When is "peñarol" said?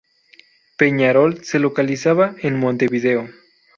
0.77-1.43